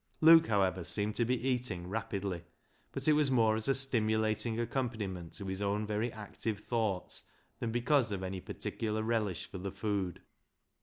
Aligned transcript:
Luke, 0.19 0.47
however, 0.47 0.83
seemed 0.83 1.13
to 1.17 1.25
be 1.25 1.47
eating 1.47 1.85
rapidly, 1.87 2.41
but 2.91 3.07
it 3.07 3.13
was 3.13 3.29
more 3.29 3.55
as 3.55 3.67
a 3.67 3.75
stimulating 3.75 4.59
accompaniment 4.59 5.33
to 5.33 5.45
his 5.45 5.61
own 5.61 5.85
very 5.85 6.11
active 6.11 6.61
thoughts 6.61 7.23
than 7.59 7.71
because 7.71 8.11
of 8.11 8.23
any 8.23 8.41
particular 8.41 9.03
relish 9.03 9.45
for 9.45 9.59
the 9.59 9.71
food. 9.71 10.23